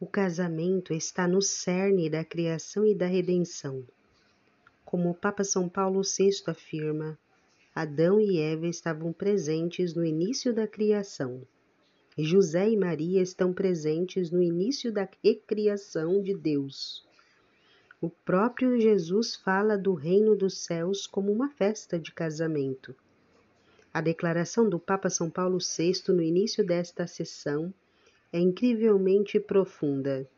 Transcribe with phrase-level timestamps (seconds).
[0.00, 3.86] O casamento está no cerne da criação e da redenção.
[4.84, 7.16] Como o Papa São Paulo VI afirma,
[7.72, 11.46] Adão e Eva estavam presentes no início da criação.
[12.18, 17.06] José e Maria estão presentes no início da recriação de Deus.
[18.00, 22.94] O próprio Jesus fala do reino dos céus como uma festa de casamento.
[23.92, 27.72] A declaração do Papa São Paulo VI no início desta sessão
[28.34, 30.28] é incrivelmente profunda.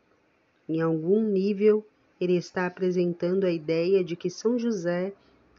[0.69, 1.83] Em algum nível,
[2.21, 5.13] ele está apresentando a ideia de que São José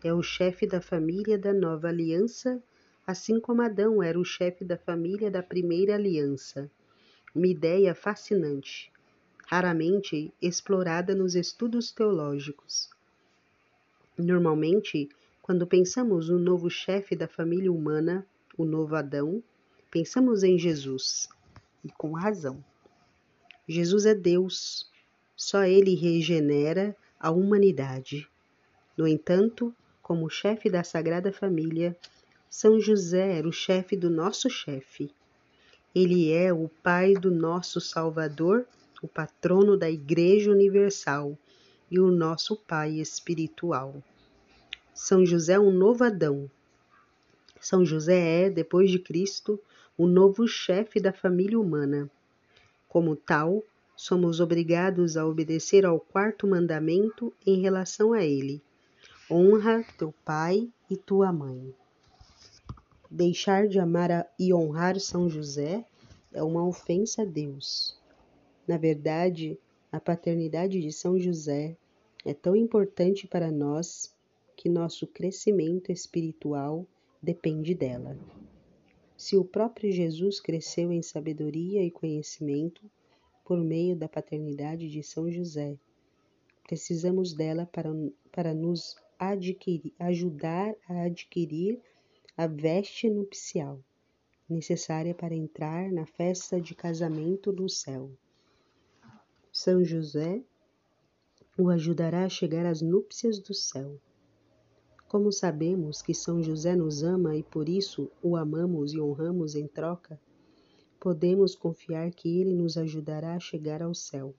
[0.05, 2.63] é o chefe da família da nova aliança,
[3.05, 6.71] assim como Adão era o chefe da família da primeira aliança.
[7.35, 8.93] Uma ideia fascinante,
[9.45, 12.89] raramente explorada nos estudos teológicos.
[14.17, 15.09] Normalmente,
[15.43, 18.25] quando pensamos no novo chefe da família humana,
[18.57, 19.43] o novo Adão,
[19.91, 21.29] pensamos em Jesus
[21.85, 22.63] e com razão.
[23.67, 24.91] Jesus é Deus,
[25.37, 28.29] só Ele regenera a humanidade.
[28.97, 31.97] No entanto, como chefe da Sagrada Família,
[32.49, 35.11] São José era o chefe do nosso chefe.
[35.95, 38.67] Ele é o Pai do nosso Salvador,
[39.03, 41.39] o patrono da Igreja Universal
[41.91, 44.03] e o nosso Pai espiritual.
[44.95, 46.51] São José é um novo Adão.
[47.61, 49.61] São José é, depois de Cristo,
[49.99, 52.09] o novo chefe da família humana.
[52.89, 53.65] Como tal,
[53.97, 58.63] somos obrigados a obedecer ao quarto mandamento em relação a ele:
[59.29, 61.75] honra teu pai e tua mãe.
[63.11, 65.85] Deixar de amar e honrar São José
[66.33, 67.99] é uma ofensa a Deus.
[68.69, 69.59] Na verdade,
[69.91, 71.77] a paternidade de São José
[72.25, 74.15] é tão importante para nós
[74.55, 76.87] que nosso crescimento espiritual
[77.21, 78.17] depende dela.
[79.19, 82.89] Se o próprio Jesus cresceu em sabedoria e conhecimento
[83.45, 85.77] por meio da paternidade de São José,
[86.63, 87.91] precisamos dela para,
[88.31, 91.81] para nos adquirir, ajudar a adquirir
[92.37, 93.83] a veste nupcial
[94.49, 98.13] necessária para entrar na festa de casamento do céu.
[99.53, 100.45] São José
[101.59, 104.01] o ajudará a chegar às núpcias do céu.
[105.09, 109.67] Como sabemos que São José nos ama e por isso o amamos e honramos em
[109.67, 110.21] troca,
[111.01, 114.35] podemos confiar que ele nos ajudará a chegar ao céu.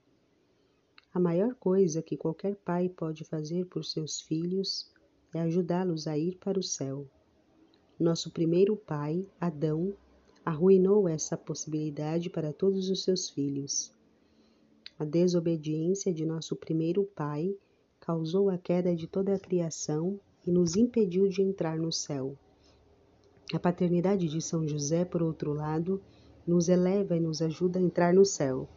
[1.12, 4.88] A maior coisa que qualquer pai pode fazer por seus filhos
[5.34, 7.04] é ajudá-los a ir para o céu.
[7.98, 9.92] Nosso primeiro pai, Adão,
[10.44, 13.92] arruinou essa possibilidade para todos os seus filhos.
[14.96, 17.56] A desobediência de nosso primeiro pai
[17.98, 22.36] causou a queda de toda a criação e nos impediu de entrar no céu.
[23.52, 26.00] A paternidade de São José, por outro lado,
[26.46, 28.68] nos eleva e nos ajuda a entrar no céu.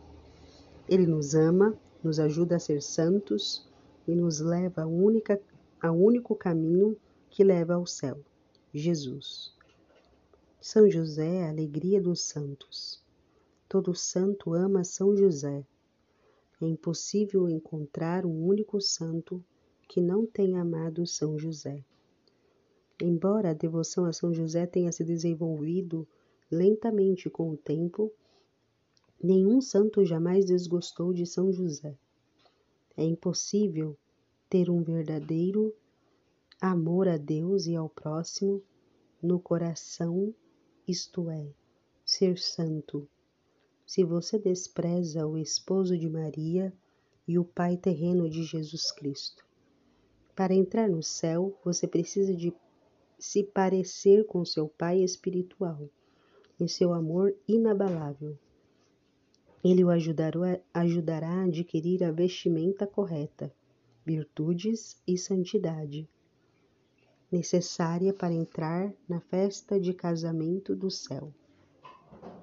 [0.90, 3.68] Ele nos ama, nos ajuda a ser santos
[4.08, 5.40] e nos leva ao, única,
[5.82, 6.98] ao único caminho
[7.30, 8.20] que leva ao céu,
[8.74, 9.54] Jesus.
[10.60, 13.04] São José é a alegria dos santos.
[13.68, 15.66] Todo santo ama São José.
[16.62, 19.44] É impossível encontrar um único santo
[19.94, 21.86] que não tenha amado São José.
[23.00, 26.08] Embora a devoção a São José tenha se desenvolvido
[26.50, 28.12] lentamente com o tempo,
[29.22, 31.96] nenhum santo jamais desgostou de São José.
[32.98, 33.96] É impossível
[34.50, 35.72] ter um verdadeiro
[36.60, 38.64] amor a Deus e ao próximo
[39.22, 40.34] no coração,
[40.88, 41.46] isto é,
[42.04, 43.08] ser santo.
[43.86, 46.74] Se você despreza o esposo de Maria
[47.28, 49.53] e o pai terreno de Jesus Cristo.
[50.36, 52.54] Para entrar no céu, você precisa de
[53.20, 55.88] se parecer com seu Pai espiritual,
[56.60, 58.38] em seu amor inabalável.
[59.64, 63.54] Ele o ajudará, a adquirir a vestimenta correta,
[64.06, 66.10] virtudes e santidade,
[67.32, 71.32] necessária para entrar na festa de casamento do céu.